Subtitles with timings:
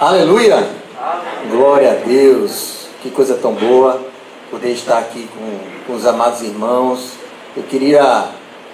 [0.00, 0.58] Aleluia!
[0.96, 1.50] Amém.
[1.50, 2.86] Glória a Deus!
[3.02, 4.00] Que coisa tão boa
[4.48, 7.14] poder estar aqui com, com os amados irmãos.
[7.56, 8.26] Eu queria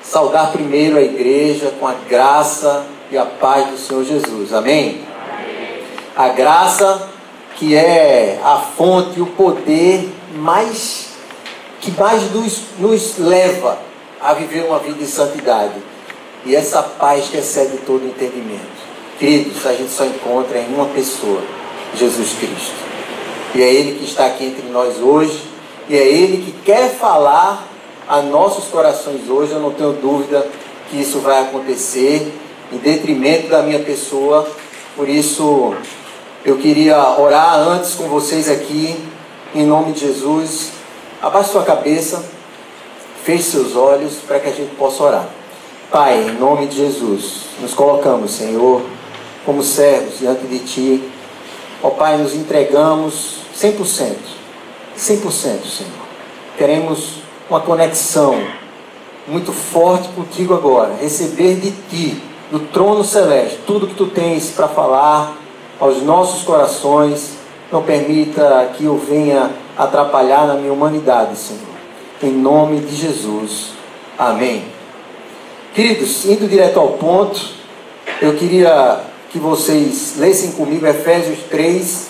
[0.02, 4.52] saudar primeiro a igreja com a graça e a paz do Senhor Jesus.
[4.52, 5.00] Amém?
[5.32, 5.82] Amém.
[6.14, 7.08] A graça
[7.56, 11.08] que é a fonte o poder mais
[11.80, 13.78] que mais nos, nos leva
[14.20, 15.72] a viver uma vida de santidade.
[16.44, 18.73] E essa paz que excede todo entendimento.
[19.24, 21.40] Queridos, a gente só encontra em uma pessoa,
[21.96, 22.74] Jesus Cristo.
[23.54, 25.42] E é Ele que está aqui entre nós hoje,
[25.88, 27.66] e é Ele que quer falar
[28.06, 29.52] a nossos corações hoje.
[29.52, 30.46] Eu não tenho dúvida
[30.90, 32.34] que isso vai acontecer,
[32.70, 34.46] em detrimento da minha pessoa.
[34.94, 35.74] Por isso,
[36.44, 38.94] eu queria orar antes com vocês aqui,
[39.54, 40.72] em nome de Jesus.
[41.22, 42.22] Abaixe sua cabeça,
[43.24, 45.28] feche seus olhos para que a gente possa orar.
[45.90, 48.82] Pai, em nome de Jesus, nos colocamos, Senhor
[49.44, 51.04] como servos diante de Ti.
[51.82, 54.14] Ó Pai, nos entregamos 100%,
[54.96, 56.04] 100%, Senhor.
[56.56, 57.16] Queremos
[57.48, 58.36] uma conexão
[59.26, 64.68] muito forte contigo agora, receber de Ti, do trono celeste, tudo que Tu tens para
[64.68, 65.36] falar
[65.80, 67.34] aos nossos corações.
[67.72, 71.62] Não permita que eu venha atrapalhar na minha humanidade, Senhor.
[72.22, 73.70] Em nome de Jesus.
[74.16, 74.64] Amém.
[75.74, 77.40] Queridos, indo direto ao ponto,
[78.22, 79.00] eu queria
[79.34, 82.06] que vocês lessem comigo Efésios 3,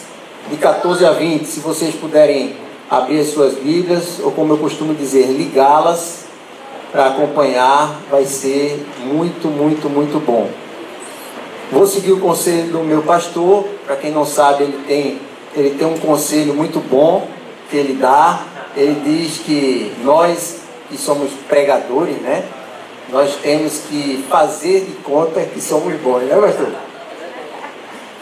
[0.51, 1.47] de 14 a 20.
[1.47, 2.55] Se vocês puderem
[2.91, 6.27] abrir as suas Bíblias, ou como eu costumo dizer, ligá-las
[6.93, 10.51] para acompanhar, vai ser muito, muito, muito bom.
[11.73, 15.19] Vou seguir o conselho do meu pastor, para quem não sabe, ele tem,
[15.57, 17.27] ele tem um conselho muito bom
[17.71, 18.43] que ele dá.
[18.77, 20.59] Ele diz que nós
[20.91, 22.45] que somos pregadores, né?
[23.09, 26.94] Nós temos que fazer de conta que somos bons, né, pastor?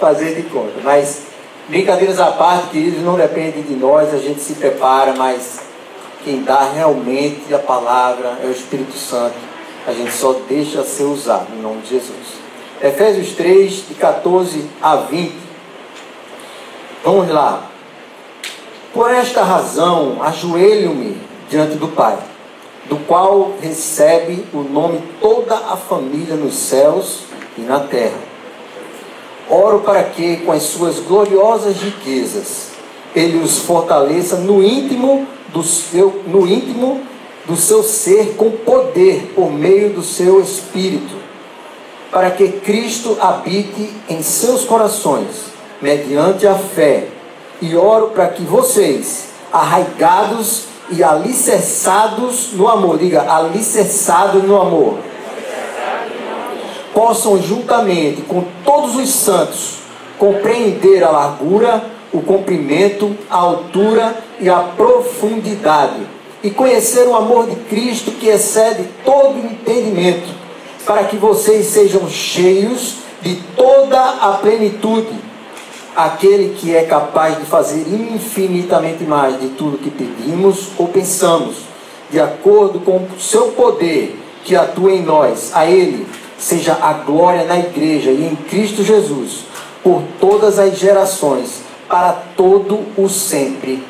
[0.02, 0.80] Fazer de conta.
[0.82, 1.22] Mas,
[1.68, 5.60] brincadeiras à parte, queridos, não depende de nós, a gente se prepara, mas
[6.24, 9.36] quem dá realmente a palavra é o Espírito Santo.
[9.86, 12.42] A gente só deixa ser usado em nome de Jesus.
[12.82, 15.34] Efésios 3, de 14 a 20.
[17.04, 17.68] Vamos lá.
[18.92, 21.16] Por esta razão, ajoelho-me
[21.48, 22.18] diante do Pai,
[22.88, 27.20] do qual recebe o nome toda a família nos céus
[27.56, 28.31] e na terra
[29.54, 32.68] Oro para que, com as suas gloriosas riquezas,
[33.14, 37.02] ele os fortaleça no íntimo do seu, no íntimo
[37.44, 41.14] do seu ser com poder por meio do seu espírito,
[42.10, 45.52] para que Cristo habite em seus corações,
[45.82, 47.08] mediante a fé.
[47.60, 54.98] E oro para que vocês, arraigados e alicerçados no amor, diga, alicerçados no amor
[56.92, 59.74] possam juntamente com todos os santos
[60.18, 66.00] compreender a largura, o comprimento, a altura e a profundidade
[66.42, 70.34] e conhecer o amor de Cristo que excede todo entendimento,
[70.86, 75.14] para que vocês sejam cheios de toda a plenitude,
[75.94, 81.56] aquele que é capaz de fazer infinitamente mais de tudo que pedimos ou pensamos,
[82.10, 85.52] de acordo com o seu poder que atua em nós.
[85.54, 86.06] A ele
[86.42, 89.44] seja a glória na igreja e em Cristo Jesus,
[89.80, 93.82] por todas as gerações, para todo o sempre.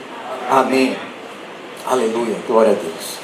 [0.50, 0.94] Amém.
[1.86, 2.36] Aleluia.
[2.46, 3.16] Glória a Deus.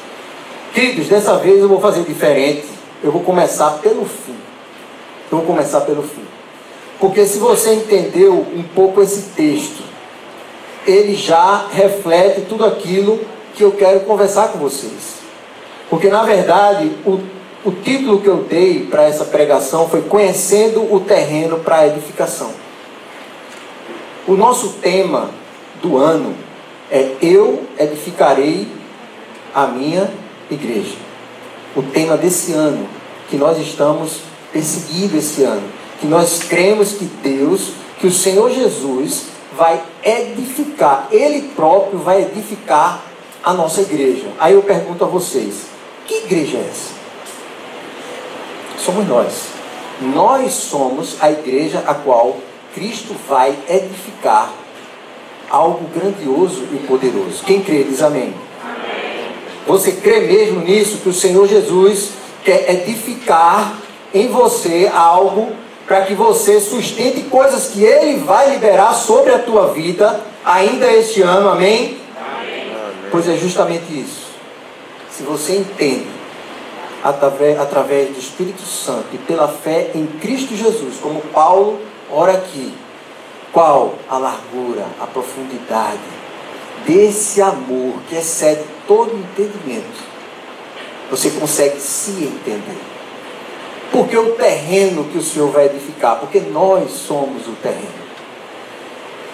[0.73, 2.65] Queridos, dessa vez eu vou fazer diferente.
[3.05, 4.35] Eu vou começar pelo fim.
[5.31, 6.25] Eu vou começar pelo fim.
[6.99, 9.83] Porque se você entendeu um pouco esse texto,
[10.87, 13.21] ele já reflete tudo aquilo
[13.55, 15.19] que eu quero conversar com vocês.
[15.91, 17.21] Porque na verdade, o
[17.65, 22.51] o título que eu dei para essa pregação foi Conhecendo o Terreno para a Edificação.
[24.27, 25.31] O nosso tema
[25.83, 26.35] do ano
[26.91, 28.69] é Eu edificarei
[29.55, 30.11] a minha
[30.51, 30.97] igreja.
[31.75, 32.89] O tema desse ano,
[33.29, 34.21] que nós estamos
[34.53, 35.67] perseguindo esse ano,
[36.01, 39.25] que nós cremos que Deus, que o Senhor Jesus
[39.57, 43.03] vai edificar, Ele próprio vai edificar
[43.43, 44.27] a nossa igreja.
[44.39, 45.67] Aí eu pergunto a vocês:
[46.07, 46.98] que igreja é essa?
[48.81, 49.49] Somos nós.
[50.01, 52.37] Nós somos a igreja a qual
[52.75, 54.53] Cristo vai edificar
[55.51, 57.43] algo grandioso e poderoso.
[57.45, 58.35] Quem crê diz amém.
[58.63, 59.33] amém.
[59.67, 62.11] Você crê mesmo nisso que o Senhor Jesus
[62.45, 63.75] quer edificar
[64.15, 65.53] em você algo
[65.87, 71.23] para que você sustente coisas que Ele vai liberar sobre a tua vida ainda este
[71.23, 71.97] ano, amém?
[72.17, 72.73] amém.
[73.11, 74.29] Pois é justamente isso.
[75.11, 76.18] Se você entende
[77.03, 81.81] através, através do Espírito Santo e pela fé em Cristo Jesus, como Paulo
[82.11, 82.75] ora aqui,
[83.53, 85.99] Qual a largura, a profundidade
[86.87, 90.07] desse amor que excede todo entendimento?
[91.11, 92.79] Você consegue se entender.
[93.91, 98.09] Porque o terreno que o Senhor vai edificar, porque nós somos o terreno.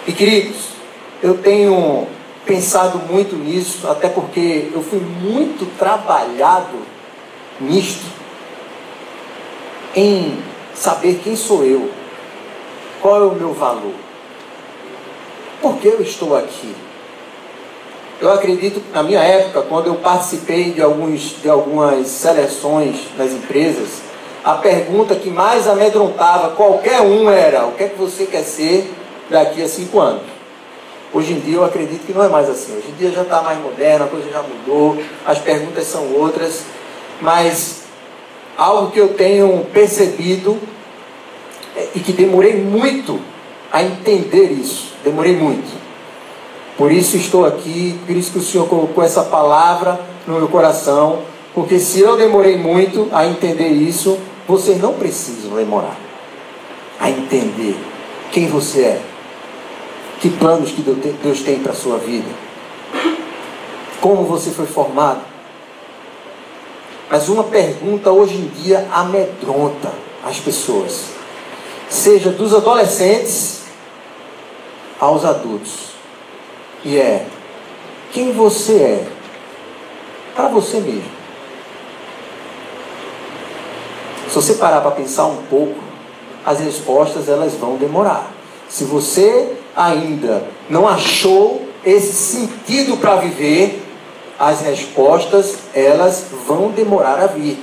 [0.07, 0.69] E queridos,
[1.21, 2.07] eu tenho
[2.45, 6.77] pensado muito nisso, até porque eu fui muito trabalhado
[7.59, 8.05] nisto,
[9.95, 10.37] em
[10.73, 11.89] saber quem sou eu,
[13.01, 13.93] qual é o meu valor,
[15.61, 16.75] por que eu estou aqui.
[18.21, 24.01] Eu acredito na minha época, quando eu participei de, alguns, de algumas seleções nas empresas,
[24.43, 28.89] a pergunta que mais amedrontava qualquer um era: o que é que você quer ser
[29.29, 30.21] daqui a cinco anos?
[31.11, 32.77] Hoje em dia eu acredito que não é mais assim.
[32.77, 36.63] Hoje em dia já está mais moderno, a coisa já mudou, as perguntas são outras,
[37.21, 37.83] mas
[38.57, 40.57] algo que eu tenho percebido
[41.93, 43.19] e que demorei muito
[43.71, 45.85] a entender isso, demorei muito.
[46.77, 51.21] Por isso estou aqui, por isso que o Senhor colocou essa palavra no meu coração,
[51.53, 54.17] porque se eu demorei muito a entender isso,
[54.47, 55.97] vocês não precisam demorar
[56.99, 57.77] a entender
[58.31, 59.01] quem você é,
[60.19, 62.27] que planos que Deus tem para a sua vida,
[64.01, 65.34] como você foi formado.
[67.09, 69.91] Mas uma pergunta hoje em dia amedronta
[70.23, 71.05] as pessoas,
[71.89, 73.61] seja dos adolescentes
[74.99, 75.89] aos adultos
[76.83, 77.25] e é
[78.11, 79.07] quem você é
[80.35, 81.15] para você mesmo.
[84.27, 85.75] Se você parar para pensar um pouco,
[86.45, 88.31] as respostas elas vão demorar.
[88.67, 93.84] Se você ainda não achou esse sentido para viver,
[94.39, 97.57] as respostas elas vão demorar a vir.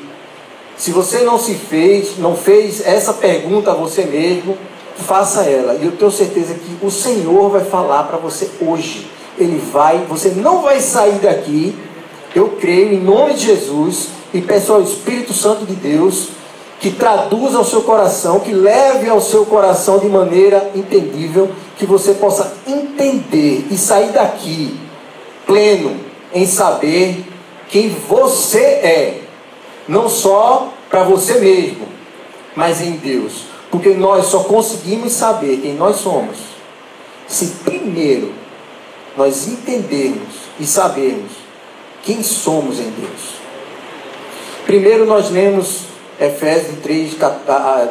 [0.76, 4.56] Se você não se fez, não fez essa pergunta a você mesmo,
[4.96, 5.74] faça ela.
[5.74, 9.06] E eu tenho certeza que o Senhor vai falar para você hoje.
[9.38, 11.74] Ele vai, você não vai sair daqui.
[12.34, 16.28] Eu creio em nome de Jesus e peço ao Espírito Santo de Deus
[16.80, 21.48] que traduza ao seu coração, que leve ao seu coração de maneira entendível,
[21.78, 24.76] que você possa entender e sair daqui
[25.46, 27.24] pleno em saber
[27.68, 29.20] quem você é,
[29.88, 31.86] não só para você mesmo,
[32.54, 33.44] mas em Deus.
[33.70, 36.52] Porque nós só conseguimos saber quem nós somos
[37.26, 38.32] se primeiro
[39.16, 41.32] nós entendermos e sabermos
[42.02, 43.36] quem somos em Deus.
[44.66, 45.86] Primeiro nós lemos
[46.20, 47.14] Efésios 3,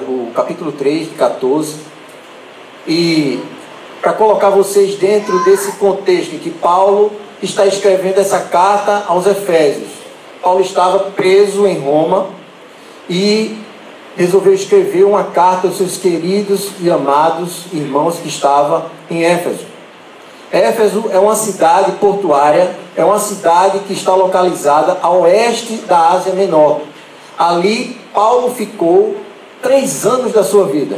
[0.08, 1.76] o capítulo 3, 14,
[2.88, 3.40] e
[4.02, 7.12] para colocar vocês dentro desse contexto em que Paulo
[7.42, 9.90] está escrevendo essa carta aos Efésios.
[10.42, 12.28] Paulo estava preso em Roma
[13.10, 13.58] e
[14.16, 19.66] resolveu escrever uma carta aos seus queridos e amados irmãos que estavam em Éfeso.
[20.52, 26.34] Éfeso é uma cidade portuária, é uma cidade que está localizada a oeste da Ásia
[26.34, 26.82] Menor.
[27.38, 29.16] Ali, Paulo ficou
[29.62, 30.98] três anos da sua vida,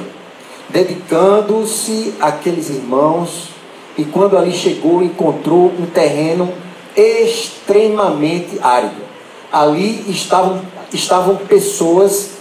[0.70, 3.53] dedicando-se àqueles irmãos,
[3.98, 6.52] e quando ali chegou, encontrou um terreno
[6.96, 9.04] extremamente árido.
[9.52, 10.62] Ali estavam,
[10.92, 12.32] estavam pessoas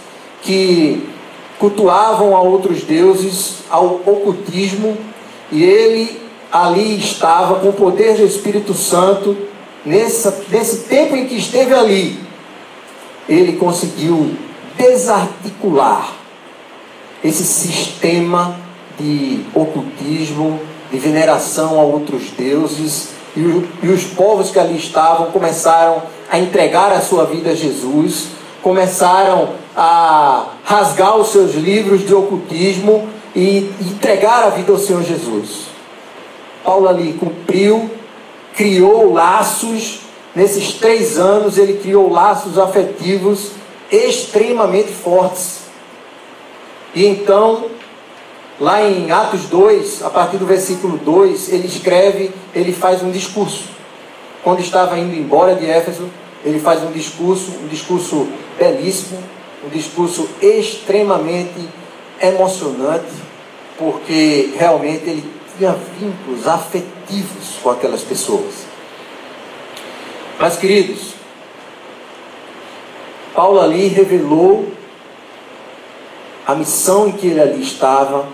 [0.41, 1.07] que
[1.59, 4.97] cultuavam a outros deuses, ao ocultismo,
[5.51, 6.21] e ele
[6.51, 9.35] ali estava com o poder do Espírito Santo,
[9.85, 12.19] nessa, nesse tempo em que esteve ali,
[13.27, 14.35] ele conseguiu
[14.77, 16.13] desarticular
[17.23, 18.55] esse sistema
[18.99, 20.59] de ocultismo,
[20.93, 27.01] de veneração a outros deuses, e, os povos que ali estavam começaram a entregar a
[27.01, 28.27] sua vida a Jesus,
[28.61, 35.63] começaram a rasgar os seus livros de ocultismo e entregar a vida ao Senhor Jesus.
[36.63, 37.89] Paulo ali cumpriu,
[38.55, 40.01] criou laços,
[40.35, 43.53] nesses três anos ele criou laços afetivos
[43.91, 45.61] extremamente fortes.
[46.93, 47.65] E então,
[48.59, 53.65] lá em Atos 2, a partir do versículo 2, ele escreve, ele faz um discurso.
[54.43, 56.09] Quando estava indo embora de Éfeso,
[56.43, 59.17] ele faz um discurso, um discurso belíssimo,
[59.65, 61.67] um discurso extremamente
[62.21, 63.13] emocionante,
[63.77, 68.65] porque realmente ele tinha vínculos afetivos com aquelas pessoas.
[70.39, 71.13] Mas, queridos,
[73.33, 74.71] Paulo ali revelou
[76.45, 78.27] a missão em que ele ali estava,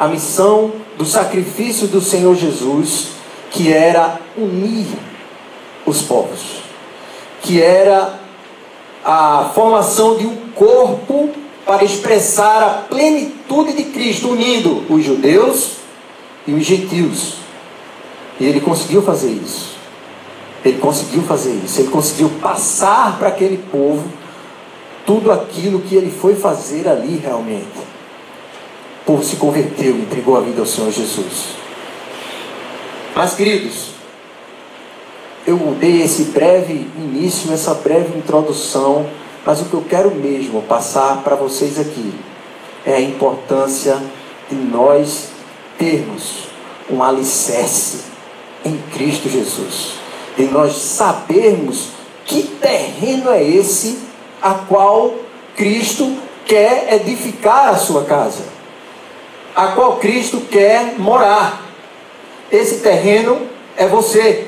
[0.00, 3.08] a missão do sacrifício do Senhor Jesus,
[3.50, 4.86] que era unir
[5.84, 6.62] os povos,
[7.42, 8.18] que era
[9.04, 11.28] a formação de um corpo
[11.66, 15.72] para expressar a plenitude de Cristo, unindo os judeus
[16.46, 17.34] e os gentios.
[18.40, 19.74] E ele conseguiu fazer isso.
[20.64, 21.78] Ele conseguiu fazer isso.
[21.78, 24.10] Ele conseguiu passar para aquele povo
[25.04, 27.89] tudo aquilo que ele foi fazer ali realmente.
[29.10, 31.46] Povo se converteu, entregou a vida ao Senhor Jesus.
[33.12, 33.90] Mas, queridos,
[35.44, 39.04] eu dei esse breve início, essa breve introdução,
[39.44, 42.14] mas o que eu quero mesmo passar para vocês aqui
[42.86, 44.00] é a importância
[44.48, 45.30] de nós
[45.76, 46.44] termos
[46.88, 48.02] um alicerce
[48.64, 49.94] em Cristo Jesus,
[50.36, 51.88] de nós sabermos
[52.24, 53.98] que terreno é esse
[54.40, 55.16] a qual
[55.56, 58.59] Cristo quer edificar a sua casa,
[59.60, 61.66] a qual Cristo quer morar.
[62.50, 63.42] Esse terreno
[63.76, 64.46] é você.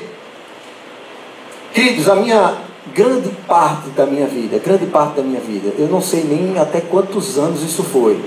[1.71, 2.57] Queridos, a minha
[2.95, 6.81] grande parte da minha vida, grande parte da minha vida, eu não sei nem até
[6.81, 8.19] quantos anos isso foi,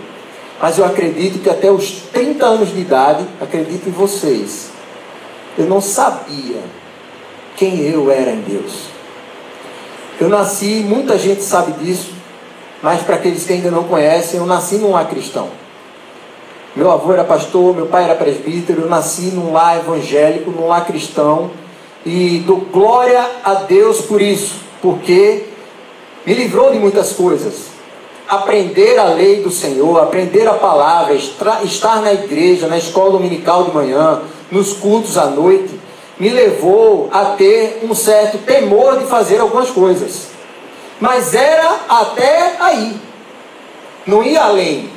[0.62, 4.70] mas eu acredito que até os 30 anos de idade, acredito em vocês,
[5.58, 6.60] eu não sabia
[7.56, 8.90] quem eu era em Deus.
[10.20, 12.12] Eu nasci, muita gente sabe disso,
[12.80, 15.65] mas para aqueles que ainda não conhecem, eu nasci num lar cristão.
[16.76, 20.84] Meu avô era pastor, meu pai era presbítero, eu nasci num lar evangélico, num lar
[20.84, 21.50] cristão,
[22.04, 25.46] e dou glória a Deus por isso, porque
[26.26, 27.68] me livrou de muitas coisas.
[28.28, 33.72] Aprender a lei do Senhor, aprender a palavra, estar na igreja, na escola dominical de
[33.72, 35.80] manhã, nos cultos à noite,
[36.20, 40.26] me levou a ter um certo temor de fazer algumas coisas.
[41.00, 42.96] Mas era até aí.
[44.06, 44.95] Não ia além.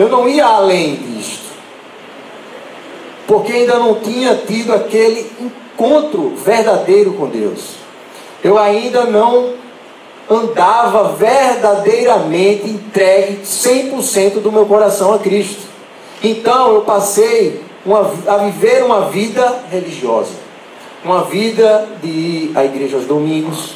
[0.00, 1.50] Eu não ia além disto.
[3.26, 7.74] Porque ainda não tinha tido aquele encontro verdadeiro com Deus.
[8.42, 9.52] Eu ainda não
[10.30, 15.68] andava verdadeiramente entregue 100% do meu coração a Cristo.
[16.24, 20.32] Então eu passei uma, a viver uma vida religiosa,
[21.04, 23.74] uma vida de ir à igreja aos domingos,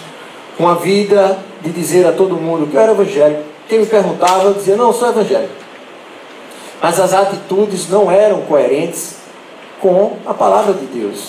[0.58, 3.42] uma vida de dizer a todo mundo que eu era evangélico.
[3.68, 5.63] Quem me perguntava, dizia, não, sou evangélico.
[6.80, 9.16] Mas as atitudes não eram coerentes
[9.80, 11.28] com a palavra de Deus.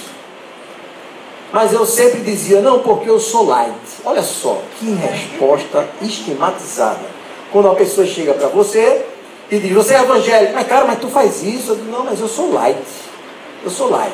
[1.51, 3.73] Mas eu sempre dizia, não, porque eu sou light.
[4.03, 7.15] Olha só, que resposta esquematizada.
[7.51, 9.05] Quando uma pessoa chega para você
[9.49, 11.71] e diz, você é evangélico, mas cara, mas tu faz isso?
[11.71, 12.77] Eu digo, não, mas eu sou light.
[13.63, 14.13] Eu sou light.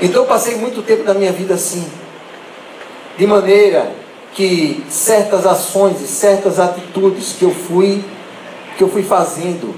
[0.00, 1.88] Então eu passei muito tempo da minha vida assim.
[3.16, 3.90] De maneira
[4.34, 8.04] que certas ações e certas atitudes que eu fui
[8.78, 9.74] que eu fui fazendo,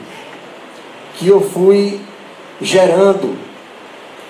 [1.16, 1.98] que eu fui
[2.60, 3.34] gerando,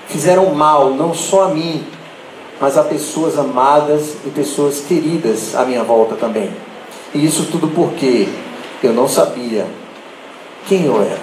[0.06, 1.84] fizeram mal não só a mim,
[2.60, 6.52] mas a pessoas amadas e pessoas queridas à minha volta também.
[7.12, 8.28] E isso tudo porque
[8.80, 9.66] eu não sabia
[10.68, 11.18] quem eu era.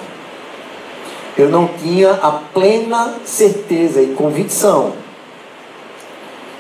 [1.37, 4.91] Eu não tinha a plena certeza e convicção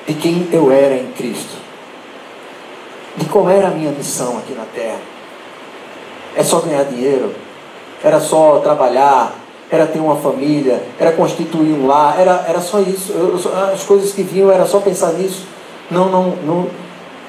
[0.07, 1.57] de quem eu era em Cristo,
[3.17, 5.16] de qual era a minha missão aqui na terra.
[6.37, 7.33] É só ganhar dinheiro,
[8.03, 9.33] era só trabalhar,
[9.71, 13.11] era ter uma família, era constituir um lar, era, era só isso.
[13.11, 13.35] Eu,
[13.73, 15.47] as coisas que vinham era só pensar nisso.
[15.89, 16.69] Não, não, não,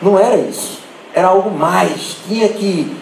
[0.03, 0.81] não era isso.
[1.15, 2.19] Era algo mais.
[2.29, 2.95] Tinha que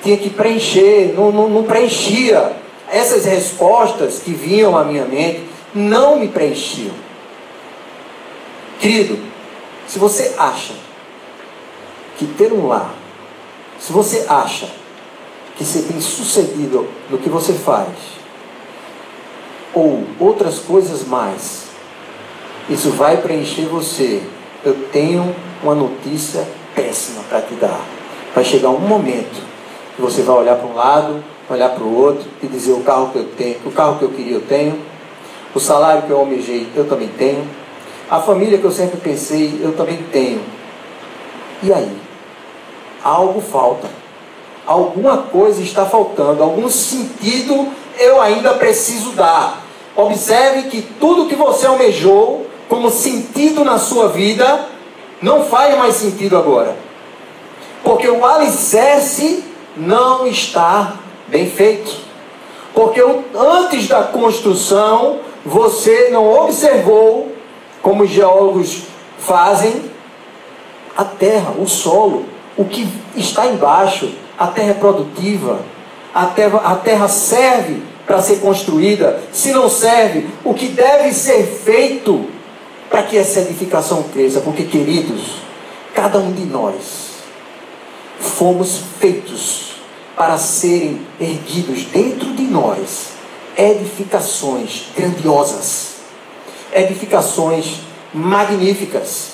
[0.00, 2.52] tinha que preencher, não, não, não preenchia.
[2.88, 5.42] Essas respostas que vinham à minha mente
[5.74, 6.94] não me preenchiam.
[8.78, 9.18] Querido,
[9.88, 10.72] se você acha
[12.16, 12.94] que ter um lar,
[13.80, 14.77] se você acha
[15.58, 17.88] que ser bem sucedido no que você faz,
[19.74, 21.64] ou outras coisas mais,
[22.70, 24.22] isso vai preencher você.
[24.64, 27.80] Eu tenho uma notícia péssima para te dar.
[28.34, 29.42] Vai chegar um momento
[29.96, 33.10] que você vai olhar para um lado, olhar para o outro e dizer o carro
[33.10, 34.80] que eu tenho, o carro que eu queria eu tenho,
[35.54, 37.44] o salário que eu almejei eu também tenho,
[38.08, 40.40] a família que eu sempre pensei eu também tenho.
[41.62, 41.96] E aí?
[43.02, 43.88] Algo falta.
[44.68, 49.62] Alguma coisa está faltando, algum sentido eu ainda preciso dar.
[49.96, 54.66] Observe que tudo que você almejou como sentido na sua vida
[55.22, 56.76] não faz mais sentido agora.
[57.82, 59.42] Porque o alicerce
[59.74, 60.96] não está
[61.28, 61.96] bem feito.
[62.74, 63.02] Porque
[63.34, 67.32] antes da construção, você não observou,
[67.80, 68.82] como os geólogos
[69.18, 69.90] fazem,
[70.94, 75.60] a terra, o solo, o que está embaixo, a terra é produtiva,
[76.14, 81.44] a terra, a terra serve para ser construída, se não serve, o que deve ser
[81.44, 82.26] feito
[82.88, 85.42] para que essa edificação cresça, porque queridos,
[85.92, 87.18] cada um de nós
[88.18, 89.72] fomos feitos
[90.16, 93.08] para serem erguidos dentro de nós
[93.56, 95.96] edificações grandiosas,
[96.72, 97.80] edificações
[98.14, 99.32] magníficas,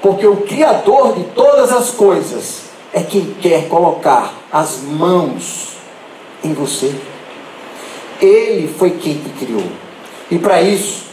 [0.00, 5.76] porque o Criador de todas as coisas é quem quer colocar as mãos
[6.44, 6.94] em você.
[8.20, 9.64] Ele foi quem te criou.
[10.30, 11.04] E para isso,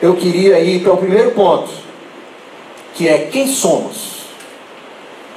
[0.00, 1.70] eu queria ir para o primeiro ponto,
[2.94, 4.24] que é quem somos.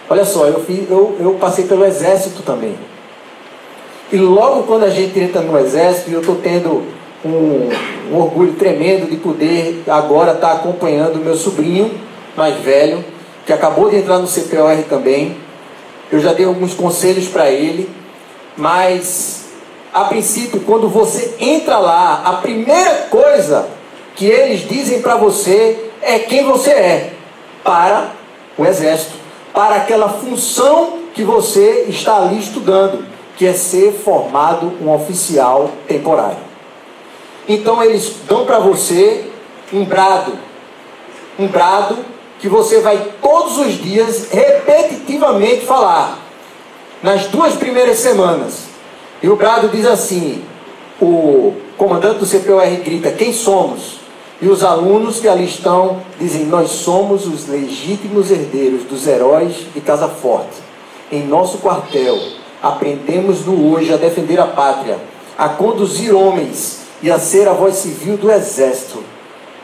[0.10, 2.76] Olha só, eu, fiz, eu, eu passei pelo exército também.
[4.12, 6.84] E logo quando a gente entra no exército, eu estou tendo
[7.26, 7.70] um,
[8.12, 11.92] um, orgulho tremendo de poder agora estar tá acompanhando o meu sobrinho
[12.36, 13.04] mais velho,
[13.46, 15.36] que acabou de entrar no CPOR também.
[16.12, 17.90] Eu já dei alguns conselhos para ele,
[18.56, 19.46] mas
[19.94, 23.68] a princípio, quando você entra lá, a primeira coisa
[24.16, 27.14] que eles dizem para você é quem você é.
[27.64, 28.12] Para
[28.58, 29.16] o exército,
[29.54, 36.38] para aquela função que você está ali estudando, que é ser formado um oficial temporário.
[37.48, 39.26] Então eles dão para você
[39.74, 40.34] um brado,
[41.40, 41.98] um brado
[42.40, 46.20] que você vai todos os dias repetitivamente falar.
[47.02, 48.66] Nas duas primeiras semanas.
[49.22, 50.44] E o brado diz assim:
[51.02, 54.00] o comandante do CPOR grita: Quem somos?
[54.42, 59.82] E os alunos que ali estão dizem: Nós somos os legítimos herdeiros dos heróis de
[59.82, 60.68] Casa Forte.
[61.12, 62.18] Em nosso quartel,
[62.62, 64.98] aprendemos no hoje a defender a pátria,
[65.38, 69.04] a conduzir homens e a ser a voz civil do exército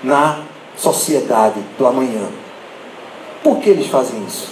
[0.04, 0.40] na
[0.76, 2.43] sociedade do amanhã.
[3.44, 4.50] Por que eles fazem isso?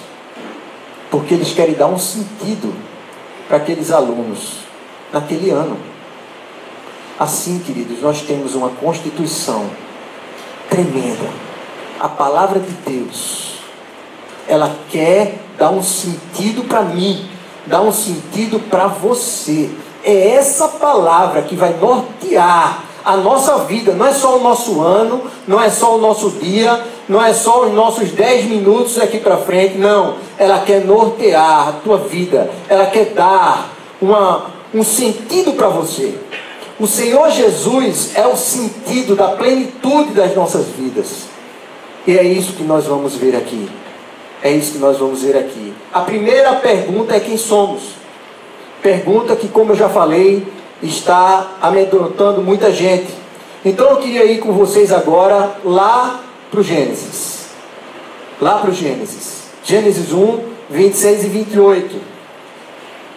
[1.10, 2.75] Porque eles querem dar um sentido
[3.48, 4.57] para aqueles alunos
[5.12, 5.77] naquele ano.
[7.17, 9.69] Assim, queridos, nós temos uma constituição
[10.69, 11.29] tremenda.
[12.00, 13.60] A palavra de Deus,
[14.48, 17.29] ela quer dar um sentido para mim,
[17.67, 19.69] dar um sentido para você.
[20.03, 25.24] É essa palavra que vai nortear a nossa vida, não é só o nosso ano,
[25.48, 29.38] não é só o nosso dia, não é só os nossos 10 minutos aqui para
[29.38, 30.15] frente, não.
[30.38, 33.71] Ela quer nortear a tua vida, ela quer dar
[34.02, 36.15] uma, um sentido para você.
[36.80, 41.25] O Senhor Jesus é o sentido da plenitude das nossas vidas.
[42.08, 43.69] E é isso que nós vamos ver aqui.
[44.41, 45.73] É isso que nós vamos ver aqui.
[45.93, 48.02] A primeira pergunta é quem somos.
[48.82, 50.47] Pergunta que, como eu já falei,
[50.82, 53.13] está amedrontando muita gente.
[53.63, 57.50] Então eu queria ir com vocês agora lá para o Gênesis.
[58.39, 59.44] Lá para o Gênesis.
[59.63, 60.39] Gênesis 1,
[60.70, 62.12] 26 e 28.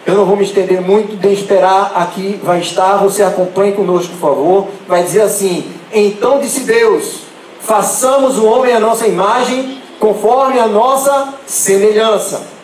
[0.05, 4.29] Eu não vou me estender muito, de esperar aqui, vai estar, você acompanhe conosco, por
[4.29, 4.67] favor.
[4.87, 7.21] Vai dizer assim: Então disse Deus:
[7.59, 12.54] façamos o homem à nossa imagem, conforme a nossa semelhança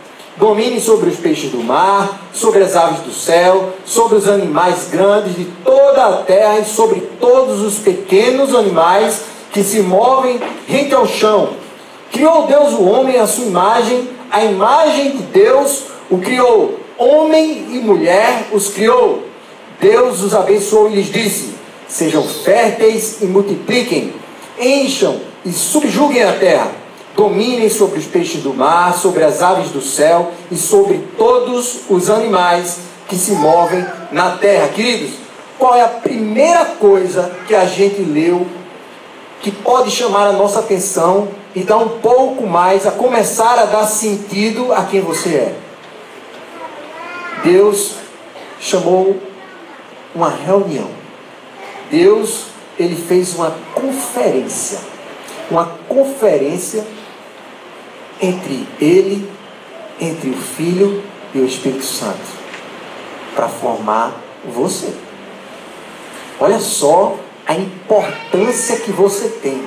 [0.42, 5.36] domine sobre os peixes do mar, sobre as aves do céu, sobre os animais grandes
[5.36, 9.22] de toda a terra e sobre todos os pequenos animais
[9.54, 11.50] que se movem rente ao chão.
[12.12, 17.78] Criou Deus o homem à sua imagem, a imagem de Deus o criou, homem e
[17.78, 19.24] mulher os criou.
[19.80, 21.54] Deus os abençoou e lhes disse:
[21.88, 24.12] Sejam férteis e multipliquem,
[24.60, 26.81] encham e subjuguem a terra
[27.16, 32.10] dominem sobre os peixes do mar, sobre as aves do céu e sobre todos os
[32.10, 34.70] animais que se movem na terra.
[34.70, 35.12] Queridos,
[35.60, 38.48] qual é a primeira coisa que a gente leu
[39.42, 43.86] que pode chamar a nossa atenção e dar um pouco mais, a começar a dar
[43.86, 45.56] sentido a quem você é?
[47.44, 47.96] Deus
[48.60, 49.18] chamou
[50.14, 50.90] uma reunião.
[51.90, 52.46] Deus,
[52.80, 54.80] ele fez uma conferência.
[55.50, 56.86] Uma conferência
[58.22, 59.28] entre Ele,
[60.00, 61.04] entre o Filho
[61.34, 62.20] e o Espírito Santo,
[63.36, 64.14] para formar
[64.46, 64.94] você.
[66.40, 69.64] Olha só a importância que você tem.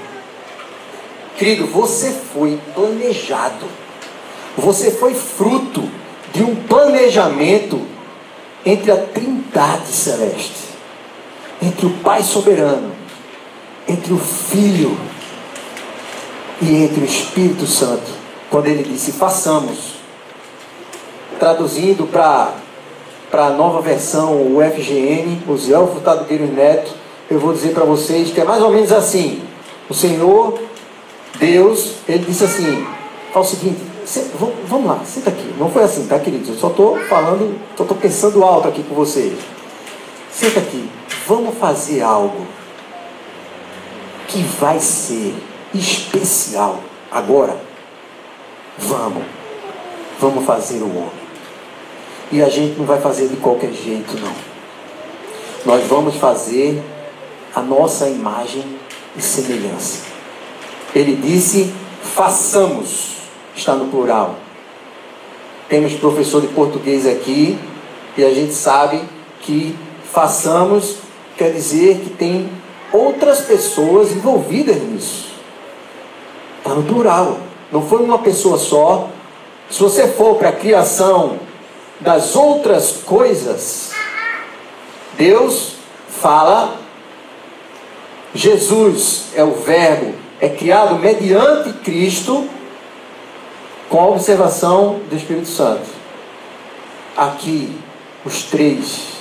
[1.36, 3.66] Querido, você foi planejado.
[4.56, 5.90] Você foi fruto
[6.32, 7.80] de um planejamento
[8.64, 10.68] entre a Trindade Celeste,
[11.60, 12.92] entre o Pai Soberano,
[13.88, 14.96] entre o Filho
[16.62, 18.23] e entre o Espírito Santo
[18.54, 19.96] quando ele disse façamos,
[21.40, 22.52] traduzindo para
[23.32, 26.92] a nova versão, o FGN, o Zé Furtado Queiroz Neto,
[27.28, 29.42] eu vou dizer para vocês que é mais ou menos assim.
[29.90, 30.56] O Senhor,
[31.36, 32.86] Deus, ele disse assim,
[33.32, 33.80] fala o seguinte,
[34.68, 35.52] vamos lá, senta aqui.
[35.58, 36.50] Não foi assim, tá, queridos?
[36.50, 39.36] Eu só estou falando, só estou pensando alto aqui com vocês.
[40.30, 40.88] Senta aqui,
[41.26, 42.46] vamos fazer algo
[44.28, 45.34] que vai ser
[45.74, 46.78] especial
[47.10, 47.73] agora.
[48.78, 49.24] Vamos,
[50.18, 51.24] vamos fazer o homem.
[52.32, 54.32] E a gente não vai fazer de qualquer jeito, não.
[55.64, 56.82] nós vamos fazer
[57.54, 58.64] a nossa imagem
[59.16, 60.02] e semelhança.
[60.94, 63.16] Ele disse: façamos,
[63.54, 64.36] está no plural.
[65.68, 67.58] Temos professor de português aqui
[68.16, 69.02] e a gente sabe
[69.40, 69.76] que
[70.12, 70.98] façamos
[71.36, 72.48] quer dizer que tem
[72.92, 75.34] outras pessoas envolvidas nisso.
[76.58, 77.38] Está no plural.
[77.74, 79.10] Não foi uma pessoa só.
[79.68, 81.40] Se você for para a criação
[81.98, 83.90] das outras coisas,
[85.18, 85.72] Deus
[86.08, 86.76] fala,
[88.32, 92.48] Jesus é o Verbo, é criado mediante Cristo,
[93.90, 95.90] com a observação do Espírito Santo.
[97.16, 97.76] Aqui,
[98.24, 99.14] os três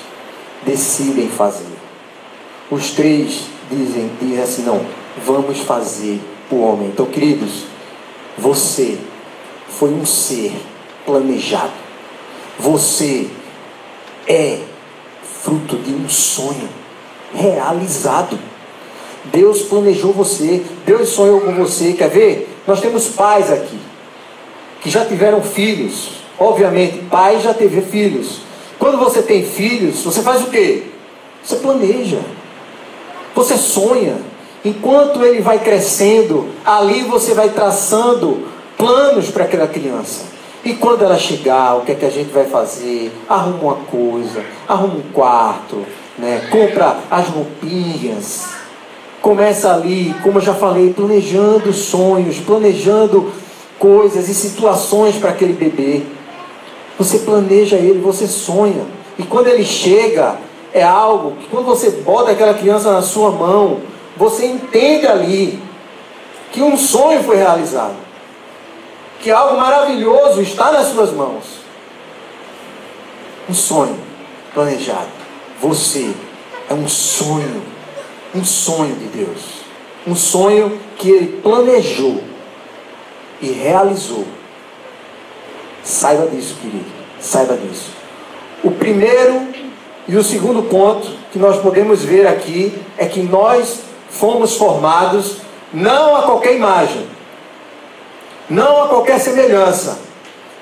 [0.64, 1.74] decidem fazer.
[2.70, 4.86] Os três dizem, dizem assim: não,
[5.26, 6.90] vamos fazer o homem.
[6.90, 7.73] Então, queridos,
[8.38, 8.98] você
[9.70, 10.54] foi um ser
[11.06, 11.72] planejado.
[12.60, 13.30] Você
[14.28, 14.60] é
[15.24, 16.70] fruto de um sonho
[17.34, 18.38] realizado.
[19.26, 21.94] Deus planejou você, Deus sonhou com você.
[21.94, 22.58] Quer ver?
[22.68, 23.80] Nós temos pais aqui
[24.82, 26.12] que já tiveram filhos.
[26.38, 28.42] Obviamente, pai já teve filhos.
[28.78, 30.84] Quando você tem filhos, você faz o quê?
[31.42, 32.20] Você planeja.
[33.34, 34.18] Você sonha.
[34.66, 38.48] Enquanto ele vai crescendo, ali você vai traçando
[38.78, 40.24] planos para aquela criança.
[40.64, 43.12] E quando ela chegar, o que é que a gente vai fazer?
[43.28, 45.86] Arruma uma coisa, arruma um quarto,
[46.18, 46.48] né?
[46.50, 48.46] compra as roupinhas.
[49.22, 53.32] Começa ali, como eu já falei, planejando sonhos, planejando
[53.78, 56.04] coisas e situações para aquele bebê.
[56.98, 58.86] Você planeja ele, você sonha.
[59.20, 60.38] E quando ele chega,
[60.74, 63.82] é algo que quando você bota aquela criança na sua mão,
[64.16, 65.62] você entende ali
[66.52, 68.04] que um sonho foi realizado
[69.24, 71.64] que algo maravilhoso está nas suas mãos.
[73.50, 73.98] Um sonho
[74.54, 75.08] planejado.
[75.62, 76.14] Você
[76.70, 77.64] é um sonho,
[78.36, 79.64] um sonho de Deus.
[80.06, 82.22] Um sonho que ele planejou
[83.42, 84.26] e realizou.
[85.82, 86.86] Saiba disso, querido.
[87.22, 87.92] Saiba disso.
[88.62, 89.48] O primeiro
[90.06, 93.80] e o segundo ponto que nós podemos ver aqui é que nós
[94.20, 95.38] fomos formados
[95.74, 97.08] não a qualquer imagem,
[98.50, 100.00] não a qualquer semelhança,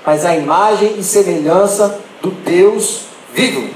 [0.06, 3.02] mas a imagem e semelhança do Deus
[3.34, 3.70] vivo,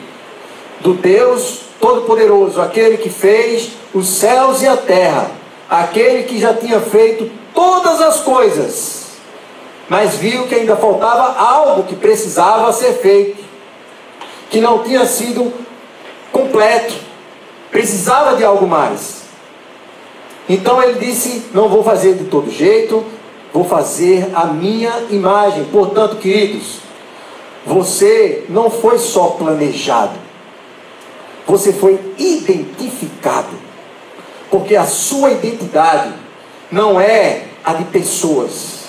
[0.79, 5.29] do Deus Todo-Poderoso, aquele que fez os céus e a terra,
[5.69, 9.05] aquele que já tinha feito todas as coisas,
[9.89, 13.43] mas viu que ainda faltava algo que precisava ser feito,
[14.49, 15.53] que não tinha sido
[16.31, 16.95] completo,
[17.69, 19.24] precisava de algo mais.
[20.47, 23.03] Então ele disse: Não vou fazer de todo jeito,
[23.53, 25.65] vou fazer a minha imagem.
[25.65, 26.79] Portanto, queridos,
[27.65, 30.17] você não foi só planejado,
[31.47, 33.65] você foi identificado.
[34.51, 36.13] Porque a sua identidade
[36.71, 38.85] não é a de pessoas,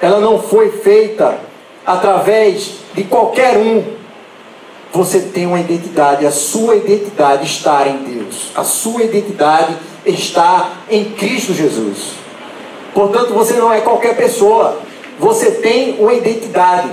[0.00, 1.38] ela não foi feita
[1.86, 3.98] através de qualquer um.
[4.92, 9.78] Você tem uma identidade, a sua identidade está em Deus, a sua identidade está
[10.90, 12.12] em Cristo Jesus.
[12.94, 14.80] Portanto, você não é qualquer pessoa.
[15.18, 16.90] Você tem uma identidade.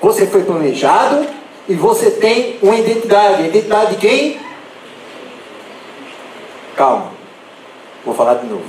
[0.00, 1.26] Você foi planejado
[1.68, 3.46] e você tem uma identidade.
[3.46, 4.40] Identidade de quem?
[6.76, 7.12] Calma.
[8.04, 8.64] Vou falar de novo.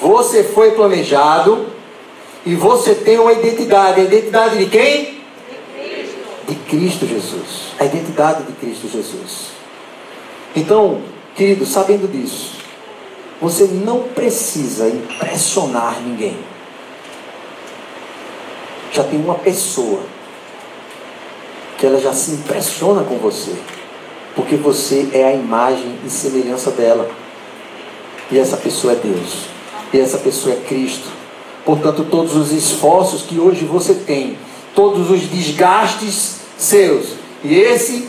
[0.00, 1.66] Você foi planejado
[2.44, 4.00] e você tem uma identidade.
[4.00, 5.04] A identidade de quem?
[5.04, 6.16] De Cristo.
[6.48, 7.74] De Cristo Jesus.
[7.78, 9.48] A identidade de Cristo Jesus.
[10.54, 11.02] Então,
[11.34, 12.55] querido, sabendo disso,
[13.40, 16.36] você não precisa impressionar ninguém.
[18.92, 20.00] Já tem uma pessoa
[21.76, 23.52] que ela já se impressiona com você,
[24.34, 27.08] porque você é a imagem e semelhança dela.
[28.30, 29.46] E essa pessoa é Deus.
[29.92, 31.08] E essa pessoa é Cristo.
[31.64, 34.38] Portanto, todos os esforços que hoje você tem,
[34.74, 37.08] todos os desgastes seus,
[37.44, 38.08] e esse,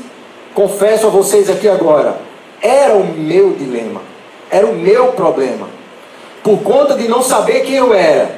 [0.53, 2.21] confesso a vocês aqui agora,
[2.61, 4.01] era o meu dilema.
[4.49, 5.67] Era o meu problema.
[6.43, 8.37] Por conta de não saber quem eu era.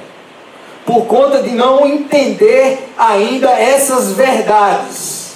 [0.86, 5.34] Por conta de não entender ainda essas verdades.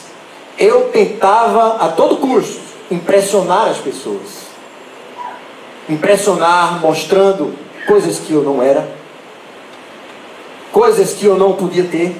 [0.58, 4.44] Eu tentava a todo custo impressionar as pessoas.
[5.88, 7.54] Impressionar mostrando
[7.86, 8.88] coisas que eu não era.
[10.72, 12.16] Coisas que eu não podia ter.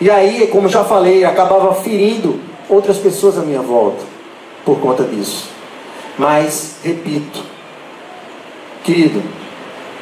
[0.00, 4.02] E aí, como já falei, acabava ferindo outras pessoas à minha volta
[4.64, 5.53] por conta disso.
[6.18, 7.42] Mas, repito,
[8.84, 9.22] querido,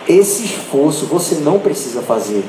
[0.08, 2.44] esse esforço você não precisa fazer.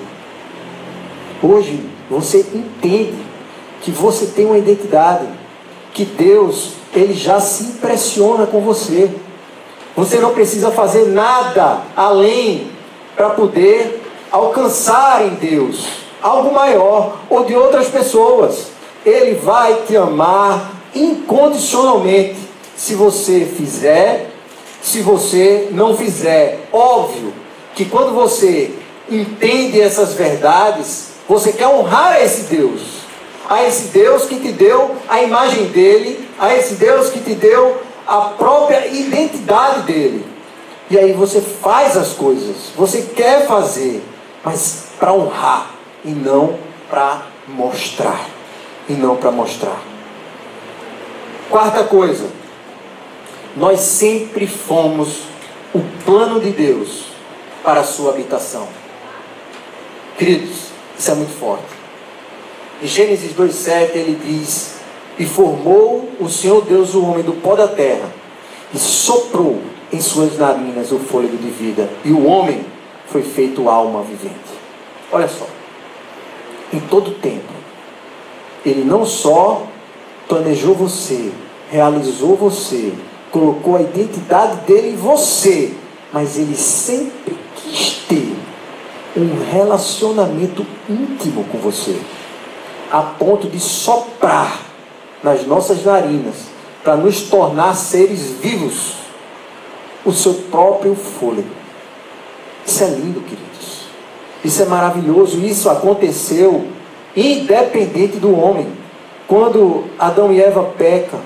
[1.42, 3.18] Hoje você entende
[3.82, 5.28] que você tem uma identidade,
[5.94, 9.10] que Deus ele já se impressiona com você.
[9.96, 12.68] Você não precisa fazer nada além
[13.16, 15.86] para poder alcançar em Deus
[16.22, 18.68] algo maior ou de outras pessoas.
[19.06, 22.43] Ele vai te amar incondicionalmente
[22.76, 24.30] se você fizer,
[24.82, 26.68] se você não fizer.
[26.72, 27.34] Óbvio
[27.76, 28.72] que quando você
[29.10, 33.04] entende essas verdades, você quer honrar esse Deus.
[33.50, 37.82] A esse Deus que te deu a imagem dele, a esse Deus que te deu
[38.08, 40.26] a própria identidade dele.
[40.90, 44.04] E aí você faz as coisas, você quer fazer,
[44.44, 45.72] mas para honrar
[46.06, 46.58] e não
[46.90, 48.30] para mostrar.
[48.88, 49.82] E não para mostrar.
[51.50, 52.26] Quarta coisa,
[53.56, 55.24] nós sempre fomos
[55.74, 57.06] o plano de Deus
[57.64, 58.68] para a sua habitação.
[60.18, 61.66] Queridos, isso é muito forte.
[62.82, 64.76] Em Gênesis 2,7 ele diz:
[65.18, 68.10] E formou o Senhor Deus o homem do pó da terra,
[68.74, 69.62] e soprou
[69.92, 72.66] em suas narinas o fôlego de vida, e o homem
[73.08, 74.34] foi feito alma vivente.
[75.12, 75.48] Olha só,
[76.74, 77.54] em todo tempo,
[78.66, 79.68] ele não só
[80.28, 81.32] planejou você,
[81.70, 82.94] realizou você,
[83.34, 85.74] colocou a identidade dele em você,
[86.14, 88.36] mas ele sempre quis ter
[89.18, 92.00] um relacionamento íntimo com você,
[92.92, 94.62] a ponto de soprar
[95.24, 96.36] nas nossas narinas
[96.84, 98.94] para nos tornar seres vivos
[100.06, 101.50] o seu próprio fôlego.
[102.64, 103.88] Isso é lindo, queridos.
[104.46, 105.40] Isso é maravilhoso.
[105.40, 106.68] Isso aconteceu
[107.16, 108.68] independente do homem.
[109.28, 111.20] Quando Adão e Eva pecam,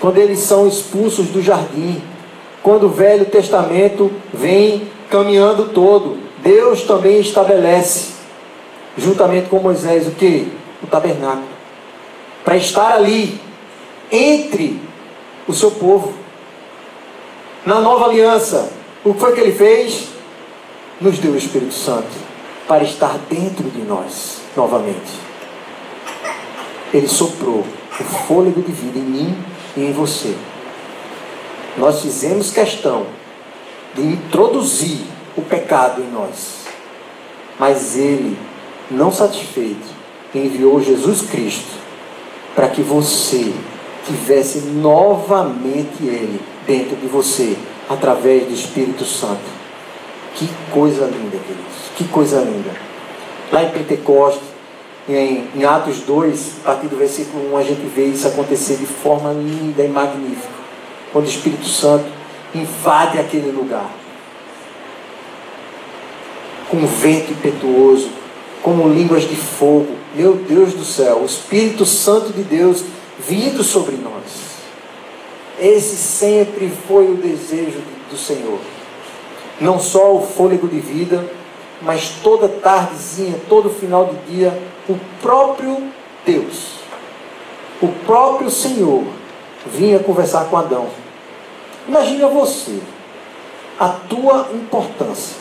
[0.00, 2.02] quando eles são expulsos do jardim,
[2.62, 8.14] quando o Velho Testamento vem caminhando todo, Deus também estabelece,
[8.96, 10.52] juntamente com Moisés, o que?
[10.82, 11.46] O tabernáculo.
[12.44, 13.40] Para estar ali,
[14.10, 14.80] entre
[15.46, 16.12] o seu povo.
[17.64, 18.70] Na nova aliança,
[19.04, 20.08] o que foi que ele fez?
[21.00, 22.26] Nos deu o Espírito Santo
[22.68, 25.20] para estar dentro de nós novamente.
[26.92, 27.64] Ele soprou
[27.98, 29.44] o fôlego de vida em mim
[29.76, 30.34] e em você.
[31.76, 33.06] Nós fizemos questão
[33.94, 35.00] de introduzir
[35.36, 36.64] o pecado em nós.
[37.58, 38.38] Mas ele,
[38.90, 39.86] não satisfeito,
[40.34, 41.76] enviou Jesus Cristo
[42.54, 43.52] para que você
[44.06, 47.56] tivesse novamente ele dentro de você,
[47.88, 49.56] através do Espírito Santo.
[50.34, 51.90] Que coisa linda, queridos.
[51.96, 52.70] Que coisa linda.
[53.52, 54.42] Lá em Pentecostes,
[55.08, 58.86] em, em Atos 2, a partir do versículo 1, a gente vê isso acontecer de
[58.86, 60.56] forma linda e magnífica.
[61.12, 62.06] Quando o Espírito Santo
[62.54, 63.90] invade aquele lugar.
[66.68, 68.10] Com vento impetuoso,
[68.62, 69.94] como línguas de fogo.
[70.14, 72.82] Meu Deus do céu, o Espírito Santo de Deus
[73.18, 74.56] vindo sobre nós.
[75.60, 78.58] Esse sempre foi o desejo do Senhor.
[79.60, 81.24] Não só o fôlego de vida,
[81.80, 85.90] mas toda tardezinha, todo final de dia, o próprio
[86.24, 86.76] Deus,
[87.80, 89.04] o próprio Senhor,
[89.66, 90.86] vinha conversar com Adão.
[91.88, 92.78] Imagina você,
[93.78, 95.36] a tua importância,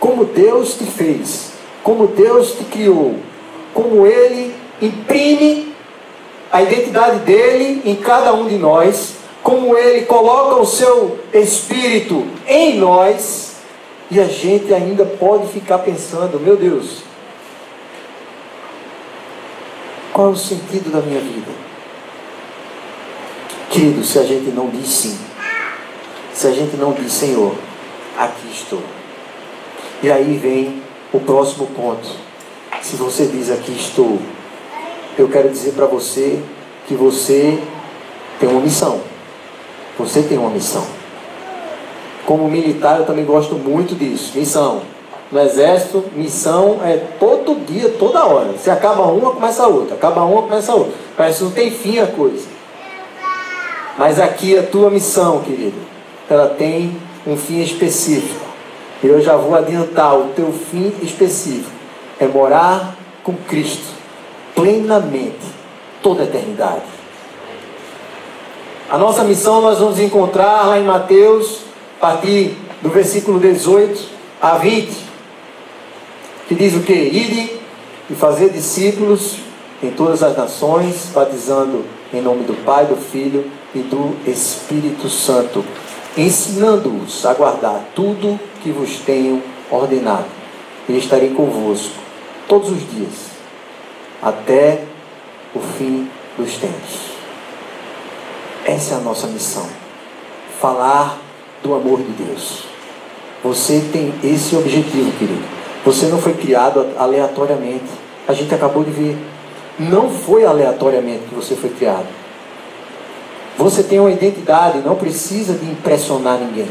[0.00, 3.16] como Deus te fez, como Deus te criou,
[3.74, 5.74] como Ele imprime
[6.50, 12.78] a identidade dele em cada um de nós, como Ele coloca o seu Espírito em
[12.78, 13.56] nós,
[14.10, 17.02] e a gente ainda pode ficar pensando: meu Deus,
[20.18, 21.52] qual é o sentido da minha vida?
[23.70, 25.16] Querido, se a gente não diz sim,
[26.34, 27.54] se a gente não diz Senhor,
[28.18, 28.82] aqui estou.
[30.02, 32.08] E aí vem o próximo ponto.
[32.82, 34.18] Se você diz aqui estou,
[35.16, 36.42] eu quero dizer para você
[36.88, 37.56] que você
[38.40, 39.00] tem uma missão.
[39.96, 40.84] Você tem uma missão.
[42.26, 44.36] Como militar, eu também gosto muito disso.
[44.36, 44.82] Missão.
[45.30, 48.56] No exército, missão é todo dia, toda hora.
[48.56, 49.94] Se acaba uma, começa a outra.
[49.94, 50.92] Acaba uma, começa a outra.
[51.16, 52.46] Parece que não tem fim a coisa.
[53.98, 55.76] Mas aqui a tua missão, querido,
[56.30, 58.46] ela tem um fim específico.
[59.02, 61.70] E eu já vou adiantar o teu fim específico.
[62.18, 63.94] É morar com Cristo
[64.54, 65.36] plenamente
[66.02, 66.82] toda a eternidade.
[68.90, 71.60] A nossa missão nós vamos encontrar lá em Mateus,
[71.98, 74.02] a partir do versículo 18
[74.40, 75.07] a 20,
[76.48, 76.94] que diz o que?
[76.94, 77.58] Ide
[78.10, 79.36] e fazer discípulos
[79.82, 85.62] em todas as nações, batizando em nome do Pai, do Filho e do Espírito Santo,
[86.16, 90.24] ensinando-os a guardar tudo que vos tenho ordenado.
[90.88, 91.94] E estarei convosco
[92.48, 93.12] todos os dias,
[94.22, 94.84] até
[95.54, 96.08] o fim
[96.38, 97.12] dos tempos.
[98.64, 99.66] Essa é a nossa missão.
[100.58, 101.18] Falar
[101.62, 102.64] do amor de Deus.
[103.44, 105.44] Você tem esse objetivo, querido.
[105.84, 107.90] Você não foi criado aleatoriamente.
[108.26, 109.18] A gente acabou de ver.
[109.78, 112.06] Não foi aleatoriamente que você foi criado.
[113.56, 116.68] Você tem uma identidade, não precisa de impressionar ninguém.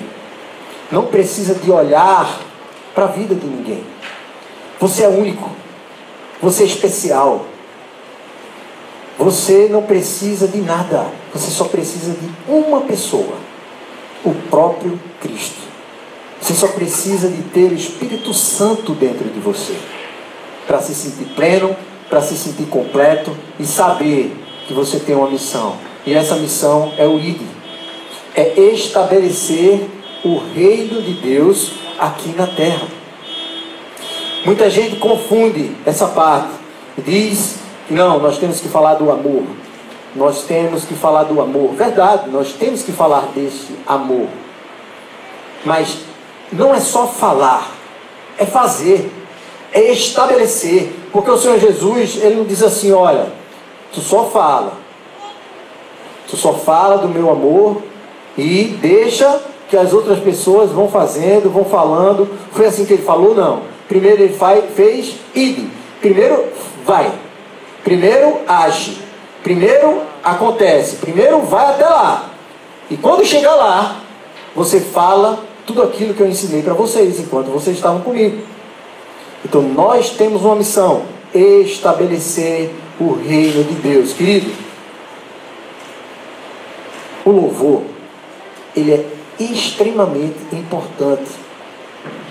[0.92, 2.40] Não precisa de olhar
[2.96, 3.84] para a vida de ninguém.
[4.80, 5.50] Você é único.
[6.42, 7.46] Você é especial.
[9.18, 11.08] Você não precisa de nada.
[11.34, 13.36] Você só precisa de uma pessoa:
[14.24, 15.67] o próprio Cristo.
[16.40, 19.76] Você só precisa de ter o Espírito Santo dentro de você
[20.66, 21.76] para se sentir pleno,
[22.10, 24.36] para se sentir completo e saber
[24.68, 25.78] que você tem uma missão.
[26.06, 27.58] E essa missão é o ID
[28.38, 29.90] é estabelecer
[30.24, 32.88] o reino de Deus aqui na terra.
[34.46, 36.50] Muita gente confunde essa parte.
[37.00, 39.44] Diz que não, nós temos que falar do amor.
[40.16, 41.74] Nós temos que falar do amor.
[41.74, 44.28] Verdade, nós temos que falar desse amor.
[45.66, 45.98] Mas
[46.52, 47.72] não é só falar,
[48.38, 49.12] é fazer,
[49.72, 50.94] é estabelecer.
[51.12, 53.28] Porque o Senhor Jesus, ele não diz assim: olha,
[53.94, 54.74] tu só fala,
[56.28, 57.82] tu só fala do meu amor
[58.38, 62.30] e deixa que as outras pessoas vão fazendo, vão falando.
[62.52, 63.36] Foi assim que ele falou?
[63.36, 63.62] Não.
[63.88, 65.70] Primeiro ele faz, fez ide.
[66.00, 66.46] Primeiro
[66.86, 67.12] vai.
[67.84, 69.02] Primeiro age.
[69.44, 70.98] Primeiro acontece.
[70.98, 72.30] Primeiro vai até lá.
[72.90, 73.98] E quando chegar lá,
[74.56, 78.42] você fala tudo aquilo que eu ensinei para vocês enquanto vocês estavam comigo.
[79.46, 81.04] Então nós temos uma missão:
[81.34, 84.14] estabelecer o reino de Deus.
[84.14, 84.50] Querido,
[87.26, 87.84] o louvor,
[88.76, 89.06] ele é
[89.40, 91.30] extremamente importante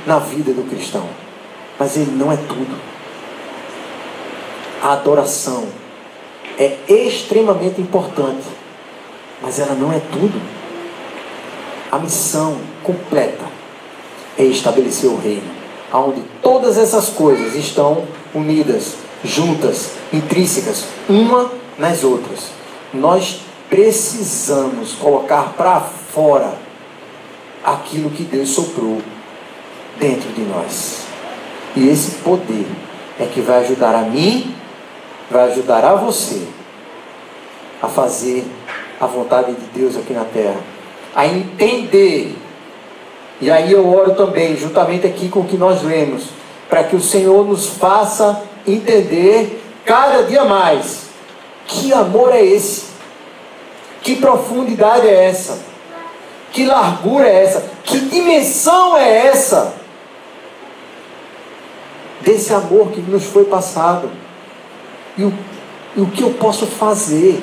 [0.07, 1.07] na vida do cristão.
[1.79, 2.75] Mas ele não é tudo.
[4.83, 5.68] A adoração
[6.59, 8.46] é extremamente importante,
[9.42, 10.40] mas ela não é tudo.
[11.97, 13.47] A missão completa
[14.37, 15.51] é estabelecer o reino,
[15.91, 18.05] onde todas essas coisas estão
[18.35, 22.51] unidas, juntas, intrínsecas, uma nas outras.
[22.93, 26.59] Nós precisamos colocar para fora
[27.65, 29.01] aquilo que Deus soprou
[29.99, 31.07] dentro de nós.
[31.75, 32.67] E esse poder
[33.19, 34.55] é que vai ajudar a mim,
[35.31, 36.47] vai ajudar a você
[37.81, 38.45] a fazer
[39.01, 40.76] a vontade de Deus aqui na terra,
[41.16, 42.37] a entender.
[43.40, 46.24] E aí eu oro também, juntamente aqui com o que nós lemos,
[46.68, 51.07] para que o Senhor nos faça entender cada dia mais
[51.66, 52.87] que amor é esse,
[54.02, 55.64] que profundidade é essa,
[56.52, 59.74] que largura é essa, que dimensão é essa
[62.20, 64.11] desse amor que nos foi passado.
[65.16, 65.33] E o,
[65.96, 67.42] e o que eu posso fazer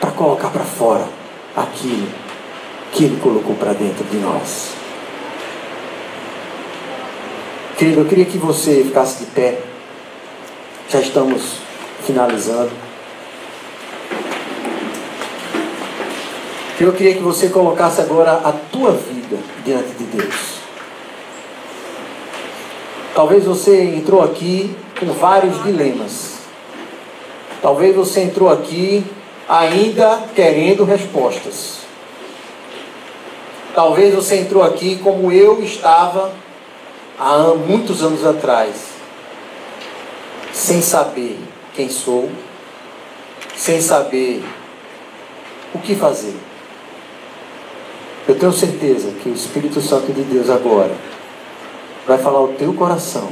[0.00, 1.06] para colocar para fora
[1.56, 2.08] aquilo
[2.92, 4.74] que Ele colocou para dentro de nós.
[7.76, 9.58] Querido, eu queria que você ficasse de pé.
[10.88, 11.58] Já estamos
[12.04, 12.70] finalizando.
[16.78, 20.56] Eu queria que você colocasse agora a tua vida diante de Deus.
[23.14, 26.36] Talvez você entrou aqui com vários dilemas.
[27.62, 29.04] Talvez você entrou aqui
[29.48, 31.80] ainda querendo respostas.
[33.74, 36.32] Talvez você entrou aqui como eu estava
[37.18, 38.74] há muitos anos atrás,
[40.52, 41.38] sem saber
[41.74, 42.30] quem sou,
[43.54, 44.42] sem saber
[45.74, 46.34] o que fazer.
[48.26, 50.92] Eu tenho certeza que o Espírito Santo de Deus agora
[52.06, 53.28] vai falar o teu coração.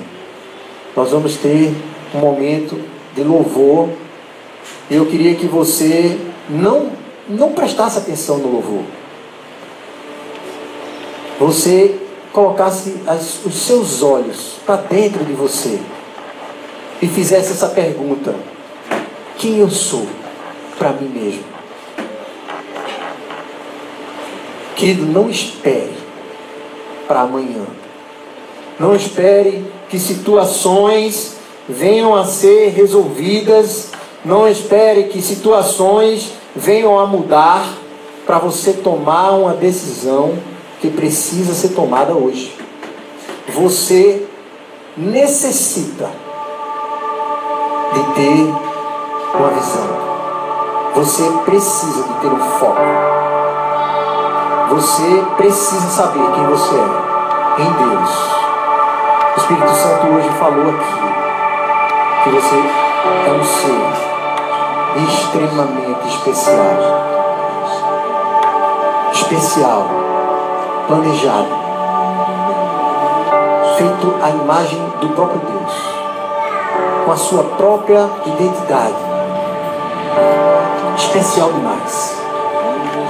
[0.94, 1.74] Nós vamos ter
[2.14, 2.80] um momento
[3.14, 3.88] de louvor.
[4.90, 6.18] Eu queria que você
[6.48, 6.90] não,
[7.28, 8.84] não prestasse atenção no louvor.
[11.38, 11.98] Você
[12.32, 15.80] colocasse as, os seus olhos para dentro de você
[17.00, 18.34] e fizesse essa pergunta:
[19.38, 20.06] quem eu sou
[20.78, 21.44] para mim mesmo?
[24.76, 25.94] Querido, não espere
[27.06, 27.64] para amanhã.
[28.78, 31.36] Não espere que situações
[31.68, 33.92] venham a ser resolvidas.
[34.24, 37.66] Não espere que situações venham a mudar
[38.24, 40.38] para você tomar uma decisão
[40.80, 42.56] que precisa ser tomada hoje.
[43.48, 44.26] Você
[44.96, 46.08] necessita
[47.92, 48.54] de ter
[49.38, 50.04] uma visão.
[50.94, 52.80] Você precisa de ter um foco.
[54.70, 58.10] Você precisa saber quem você é em Deus.
[59.36, 62.56] O Espírito Santo hoje falou aqui que você
[63.26, 64.13] é um ser
[64.96, 67.04] extremamente especial.
[69.12, 69.88] especial,
[70.86, 71.48] planejado,
[73.76, 75.72] feito à imagem do próprio Deus,
[77.04, 78.94] com a sua própria identidade.
[80.96, 82.16] Especial demais.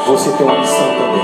[0.07, 1.24] Você tem uma missão também.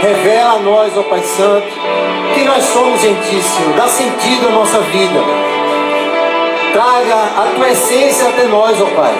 [0.00, 1.68] Revela a nós, ó Pai Santo,
[2.34, 3.16] que nós somos em.
[3.76, 5.20] Dá sentido à nossa vida.
[6.72, 9.14] Traga a Tua essência até nós, ó Pai.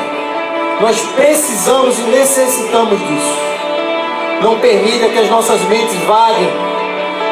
[0.80, 3.38] Nós precisamos e necessitamos disso.
[4.42, 6.50] Não permita que as nossas mentes vaguem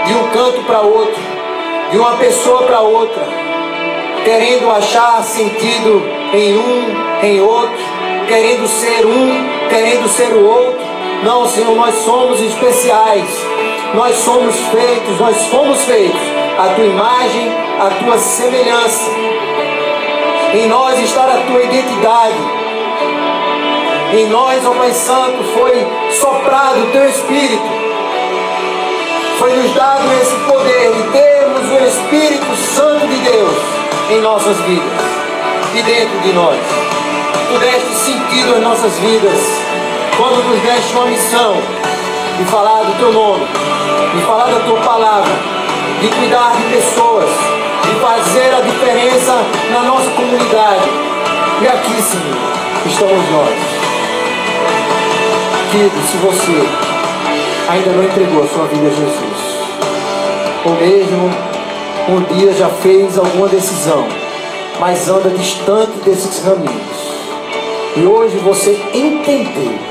[0.07, 1.21] de um canto para outro,
[1.91, 3.23] de uma pessoa para outra,
[4.25, 6.03] querendo achar sentido
[6.33, 7.85] em um, em outro,
[8.29, 10.80] querendo ser um, querendo ser o outro.
[11.23, 13.29] Não, Senhor, nós somos especiais.
[13.95, 16.21] Nós somos feitos, nós fomos feitos
[16.59, 19.11] a tua imagem, a tua semelhança.
[20.55, 22.61] Em nós está a tua identidade.
[24.13, 27.63] Em nós, ó Pai Santo, foi soprado o teu Espírito.
[29.39, 33.57] Foi nos dado esse poder de termos o Espírito Santo de Deus
[34.11, 35.01] em nossas vidas
[35.75, 36.59] e dentro de nós.
[37.49, 39.70] Tu deste sentido às nossas vidas
[40.21, 41.55] quando nos deste uma missão
[42.37, 43.47] de falar do teu nome,
[44.15, 45.33] de falar da tua palavra,
[45.99, 47.31] de cuidar de pessoas,
[47.85, 49.33] de fazer a diferença
[49.73, 50.91] na nossa comunidade.
[51.63, 52.37] E aqui, Senhor,
[52.85, 53.57] estamos nós.
[55.73, 56.69] Querido, se você
[57.71, 59.41] ainda não entregou a sua vida a Jesus,
[60.67, 61.31] ou mesmo
[62.11, 64.07] um dia já fez alguma decisão,
[64.79, 67.01] mas anda distante desses caminhos,
[67.97, 69.90] e hoje você entendeu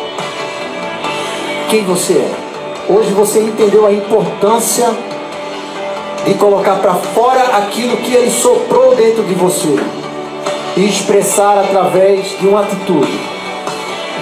[1.69, 2.31] quem você é.
[2.91, 4.89] Hoje você entendeu a importância
[6.25, 9.77] de colocar para fora aquilo que ele soprou dentro de você.
[10.77, 13.19] e expressar através de uma atitude,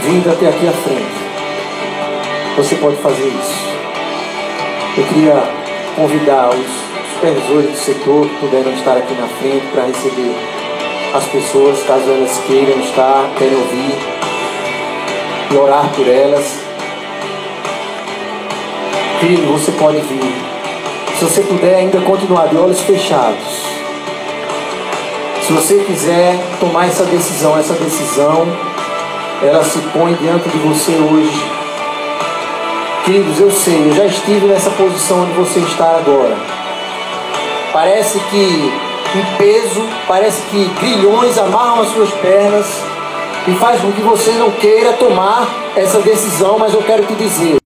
[0.02, 1.18] vindo até aqui à frente.
[2.56, 3.68] Você pode fazer isso.
[4.98, 5.43] Eu queria
[5.95, 10.36] convidar os supervisores do setor que puderam estar aqui na frente para receber
[11.14, 13.95] as pessoas, caso elas queiram estar, queiram ouvir
[15.52, 16.66] e orar por elas.
[19.20, 20.36] Querido, você pode vir.
[21.18, 23.65] Se você puder ainda continuar de olhos fechados.
[25.41, 28.45] Se você quiser tomar essa decisão, essa decisão,
[29.41, 31.51] ela se põe diante de você hoje.
[33.05, 36.38] Queridos, eu sei, eu já estive nessa posição onde você está agora.
[37.74, 38.72] Parece que
[39.15, 42.68] um peso, parece que grilhões amarram as suas pernas
[43.47, 47.57] e faz com que você não queira tomar essa decisão, mas eu quero te dizer.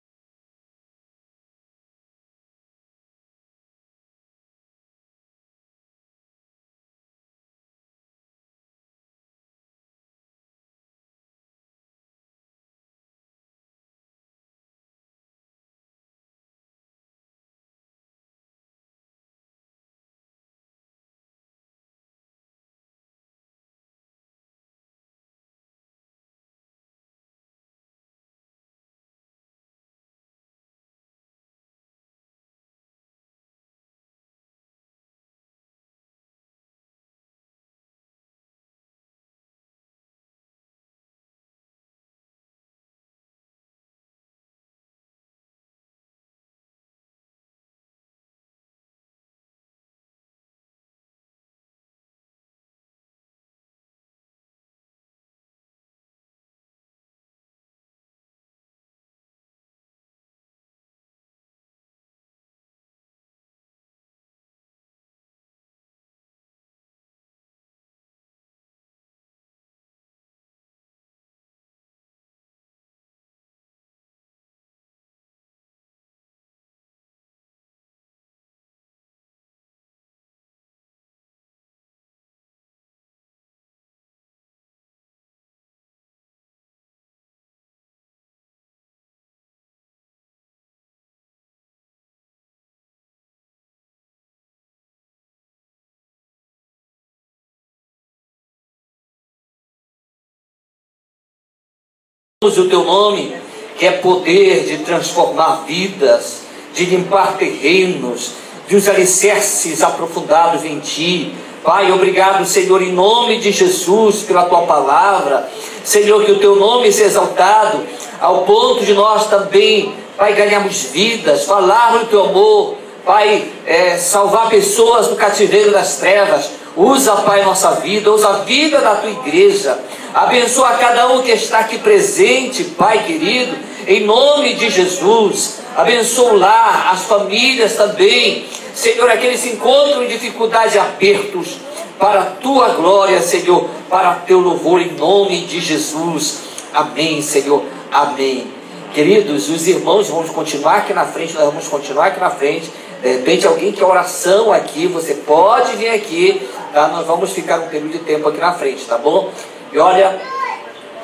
[102.44, 103.36] O teu nome,
[103.78, 106.42] que é poder de transformar vidas,
[106.74, 108.32] de limpar terrenos,
[108.68, 111.36] de os alicerces aprofundados em ti.
[111.64, 115.48] Pai, obrigado, Senhor, em nome de Jesus, pela tua palavra.
[115.84, 117.86] Senhor, que o teu nome seja exaltado,
[118.20, 122.76] ao ponto de nós também, Pai, ganharmos vidas, falar do teu amor,
[123.06, 126.50] Pai, é, salvar pessoas do cativeiro das trevas.
[126.76, 129.78] Usa, Pai, nossa vida, usa a vida da tua igreja.
[130.14, 133.56] Abençoa cada um que está aqui presente, Pai querido,
[133.88, 135.60] em nome de Jesus.
[135.76, 138.46] Abençoa o lar, as famílias também.
[138.74, 141.58] Senhor, aqueles que encontram dificuldades e apertos,
[141.98, 146.40] para a tua glória, Senhor, para teu louvor, em nome de Jesus.
[146.74, 147.64] Amém, Senhor.
[147.92, 148.48] Amém.
[148.94, 152.70] Queridos, os irmãos vamos continuar aqui na frente, nós vamos continuar aqui na frente.
[153.02, 156.42] De repente, alguém quer oração aqui, você pode vir aqui,
[156.74, 156.88] tá?
[156.90, 159.32] Nós vamos ficar um período de tempo aqui na frente, tá bom?
[159.72, 160.22] E olha,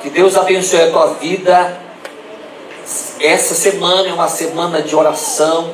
[0.02, 1.80] que Deus abençoe a tua vida.
[3.18, 5.70] Essa semana é uma semana de oração.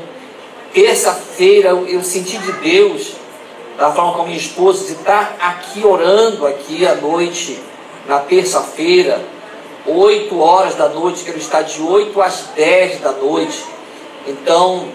[0.72, 3.14] Terça-feira eu senti de Deus,
[3.72, 7.60] estava falando com a minha esposa, de estar aqui orando aqui à noite,
[8.08, 9.20] na terça-feira,
[9.86, 13.64] 8 horas da noite, quero estar de 8 às 10 da noite.
[14.26, 14.88] Então,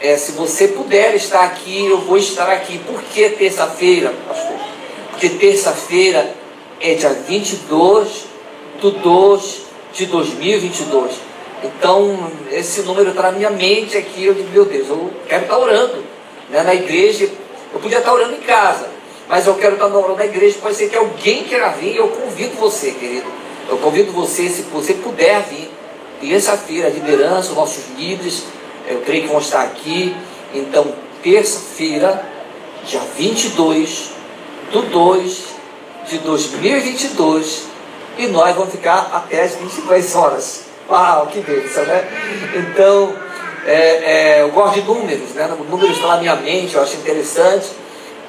[0.00, 2.78] é, se você puder estar aqui, eu vou estar aqui.
[2.78, 4.56] Por que terça-feira, pastor?
[5.10, 6.45] Porque terça-feira
[6.80, 8.26] é dia 22
[8.80, 9.62] de 2
[9.92, 11.12] de 2022.
[11.64, 14.24] Então, esse número está na minha mente aqui.
[14.24, 16.04] Eu digo, meu Deus, eu quero estar orando
[16.50, 17.28] né, na igreja.
[17.72, 18.88] Eu podia estar orando em casa,
[19.28, 20.58] mas eu quero estar orando na igreja.
[20.60, 21.96] Pode ser que alguém queira vir.
[21.96, 23.26] Eu convido você, querido.
[23.68, 25.68] Eu convido você, se você puder vir,
[26.20, 28.44] terça-feira, a liderança, os nossos líderes,
[28.86, 30.14] eu creio que vão estar aqui.
[30.54, 32.24] Então, terça-feira,
[32.84, 34.10] dia 22
[34.70, 35.55] do 2
[36.08, 37.64] de 2022
[38.18, 40.64] e nós vamos ficar até as 22 horas.
[40.88, 42.04] Uau, que bênção, né?
[42.54, 43.14] Então,
[43.66, 45.48] é, é, eu gosto de números, né?
[45.68, 47.72] Números estão na minha mente, eu acho interessante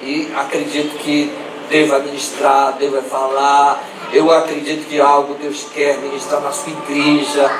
[0.01, 1.31] e acredito que
[1.69, 3.83] Deus vai ministrar, Deus vai falar.
[4.11, 7.51] Eu acredito que algo Deus quer ministrar na sua igreja.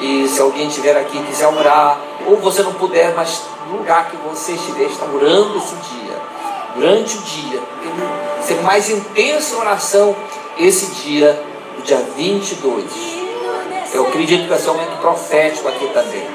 [0.00, 4.10] E se alguém estiver aqui e quiser orar, ou você não puder, mas no lugar
[4.10, 6.16] que você estiver, está orando esse dia,
[6.74, 7.60] durante o dia,
[8.44, 10.14] ser mais intensa oração
[10.58, 11.40] esse dia,
[11.78, 12.84] o dia 22.
[13.92, 16.26] Eu acredito que vai ser um momento profético aqui também.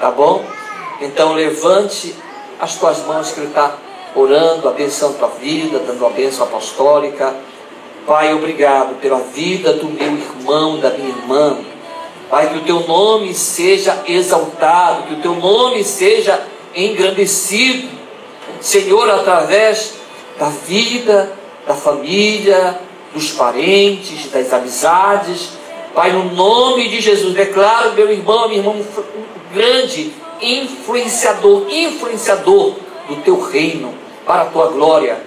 [0.00, 0.44] Tá bom?
[1.00, 2.14] Então levante
[2.58, 3.76] as tuas mãos que Ele está
[4.14, 7.34] orando, abençoando tua vida, dando a bênção apostólica.
[8.06, 11.58] Pai, obrigado pela vida do meu irmão, da minha irmã.
[12.30, 16.42] Pai, que o teu nome seja exaltado, que o teu nome seja
[16.74, 17.88] engrandecido.
[18.60, 19.94] Senhor, através
[20.38, 21.32] da vida,
[21.66, 22.78] da família,
[23.12, 25.50] dos parentes, das amizades.
[25.94, 28.84] Pai, no nome de Jesus, declaro meu irmão, minha irmã, um
[29.54, 32.74] grande influenciador, influenciador
[33.08, 33.94] do teu reino,
[34.26, 35.18] para a tua glória.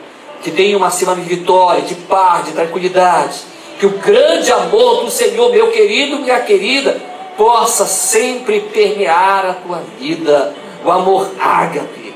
[0.42, 3.42] Que tenha uma semana de vitória, de paz, de tranquilidade.
[3.80, 7.02] Que o grande amor do Senhor, meu querido, minha querida,
[7.36, 10.54] possa sempre permear a tua vida.
[10.86, 12.14] O amor ágape.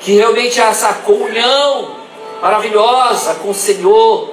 [0.00, 2.01] Que realmente essa comunhão
[2.42, 4.30] maravilhosa com o Senhor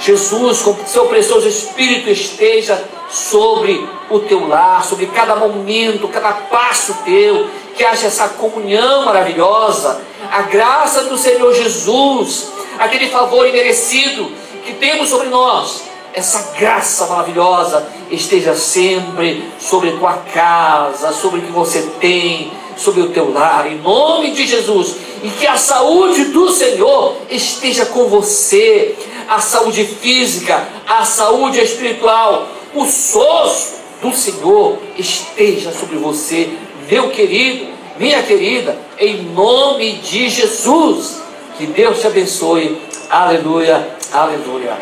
[0.00, 6.32] Jesus, com o seu precioso Espírito esteja sobre o teu lar, sobre cada momento, cada
[6.32, 10.00] passo teu, que haja essa comunhão maravilhosa,
[10.30, 12.48] a graça do Senhor Jesus,
[12.78, 14.32] aquele favor imerecido
[14.64, 21.52] que temos sobre nós, essa graça maravilhosa esteja sempre sobre tua casa, sobre o que
[21.52, 26.50] você tem, sobre o teu lar, em nome de Jesus, e que a saúde do
[26.50, 28.94] Senhor esteja com você,
[29.28, 36.50] a saúde física, a saúde espiritual, o soço do Senhor esteja sobre você,
[36.90, 37.66] meu querido,
[37.98, 41.22] minha querida, em nome de Jesus.
[41.56, 42.80] Que Deus te abençoe.
[43.08, 44.76] Aleluia, aleluia.